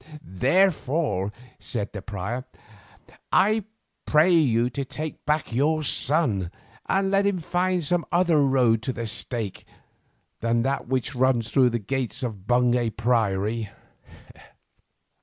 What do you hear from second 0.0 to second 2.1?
"Therefore," said the